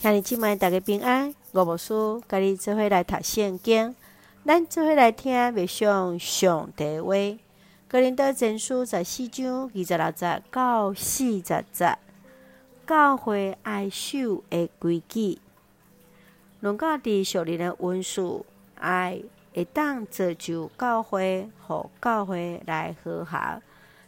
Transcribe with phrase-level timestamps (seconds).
[0.00, 1.34] 兄弟姊妹，大家平安。
[1.50, 1.92] 我无师
[2.28, 3.96] 甲你做伙来读圣经，
[4.46, 7.14] 咱做伙来听默想上帝话。
[7.88, 11.98] 哥林多前书十四章二十六节到四十节，
[12.86, 15.40] 教会爱守的规矩。
[16.60, 18.46] 论到伫属灵的文书，
[18.76, 19.20] 爱
[19.52, 23.60] 会当造就教会，互教会来和谐，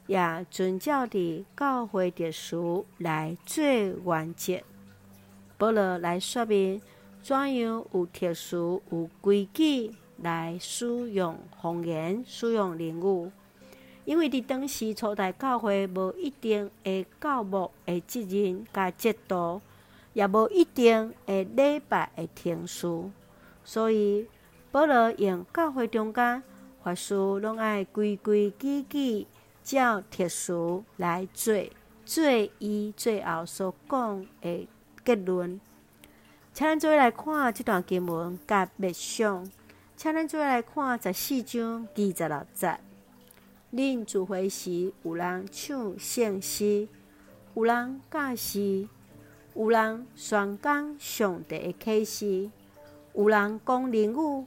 [0.06, 3.64] 也遵照伫教会的书来做
[4.04, 4.62] 完结。
[5.60, 6.80] 保罗来说明
[7.20, 13.30] 怎样有特殊、有规矩来使用方言、使用灵语，
[14.06, 19.60] 因为伫当时初代教会无一定会教牧的责任甲制度，
[20.14, 23.10] 也无一定会礼拜的天数，
[23.62, 24.26] 所以
[24.72, 26.42] 保罗用教会中间
[26.82, 29.26] 法师拢爱规规矩矩
[29.62, 31.54] 照特殊来做，
[32.06, 32.24] 做
[32.58, 34.66] 伊最后所讲的。
[35.10, 35.60] 结论，
[36.52, 39.50] 请咱做来看这段经文甲密相，
[39.96, 42.78] 请咱做来看十四章二十六节。
[43.72, 46.86] 恁聚会时，有人唱圣诗，
[47.54, 48.88] 有人教诗，
[49.54, 52.50] 有人宣讲上帝的启示，
[53.14, 54.46] 有人讲灵语，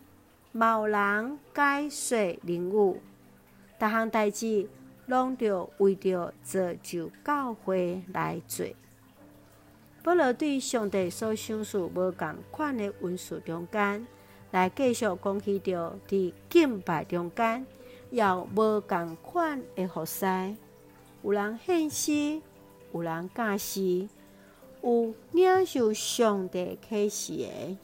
[0.53, 3.01] 嘛有人解说灵语。
[3.77, 4.69] 逐项代志，
[5.07, 8.65] 拢着为着造就教会来做。
[10.03, 14.05] 保罗对上帝所赏赐无共款的文书中间，
[14.51, 17.65] 来继续讲起着伫敬拜中间，
[18.11, 20.25] 要无共款的服侍。
[21.23, 22.41] 有人献诗，
[22.93, 24.09] 有人教诗，
[24.81, 27.77] 有领受上帝启示的。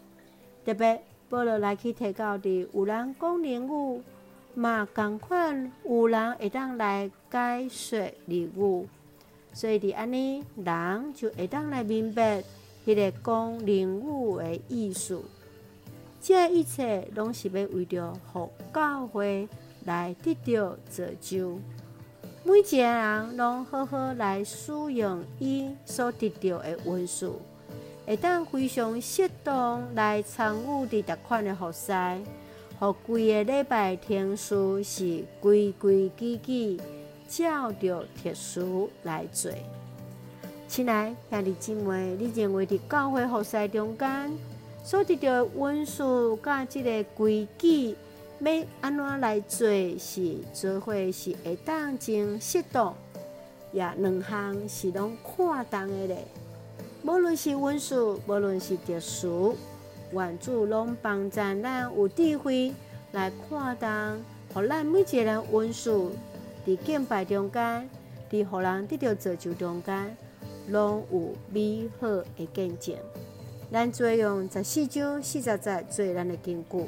[0.65, 4.03] 特别保罗来去提到的，有人讲灵语，
[4.55, 8.89] 嘛共款有人会当来解说灵语。
[9.53, 12.43] 所以，伫安尼，人就会当来明白
[12.85, 15.21] 迄个讲灵语的意思。
[16.21, 19.47] 这一切拢是要为着佛教会
[19.85, 21.57] 来得到造就。
[22.43, 27.41] 每一个人拢好好来使用伊所得到的文书，
[28.05, 31.91] 会当非常适当来参与伫逐款的服事，
[32.79, 36.79] 互规个礼拜天数是规规矩矩。
[37.29, 39.51] 照着特殊来做，
[40.67, 44.35] 亲爱兄弟姊妹，你认为伫教会服事中间
[44.83, 47.95] 所得到的文书甲即个规矩，
[48.39, 49.69] 要安怎来做
[49.99, 52.95] 是做伙是会当真适当，
[53.71, 56.25] 也两项是拢看重的咧。
[57.03, 59.55] 无论是文书，无论是特殊，
[60.13, 62.73] 愿主拢帮咱咱有智慧
[63.11, 66.11] 来看重，互咱每一个人文书。
[66.65, 67.89] 伫敬拜中间，
[68.29, 70.15] 伫互人得到造就中间，
[70.67, 72.95] 拢有美好的见证。
[73.71, 76.85] 咱做用十四章四十节做咱的根据，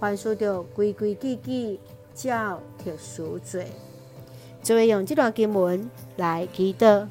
[0.00, 1.80] 凡事着规规矩矩，
[2.14, 3.60] 照特殊做。
[4.62, 7.06] 做用这段经文来祈祷。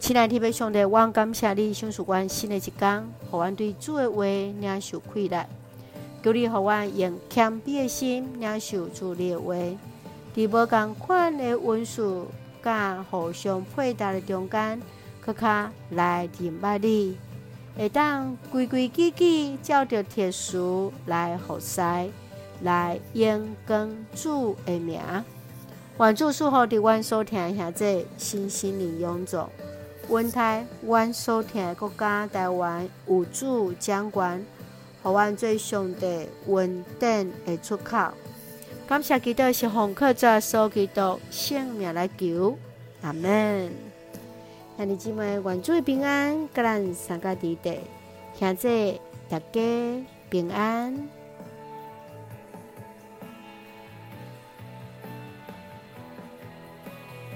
[0.00, 5.46] 亲爱的弟兄姊，我感谢你，赏赐阮新的一天，互阮对主的话领受快乐。
[6.22, 9.54] 求你互阮用谦卑的心领受主的话。
[10.34, 12.28] 伫无共款的文书，
[12.62, 14.80] 甲互相配搭的中间，
[15.20, 17.18] 更较来明白你，
[17.76, 21.80] 会当规规矩矩照着特殊来服事，
[22.62, 25.00] 来荣光主的名。
[25.98, 29.44] 愿主赐福伫阮所听下这新心灵永驻，
[30.08, 34.42] 温台阮所听的国家台湾有主掌管，
[35.02, 38.12] 互阮做上帝稳定的出口。
[38.90, 42.58] 感谢基督是红客在所基督性命来求，
[43.02, 43.70] 阿门。
[44.76, 47.78] 兄弟姊妹，愿主平安，各人三个弟弟，
[48.36, 49.60] 现在大家
[50.28, 51.08] 平安。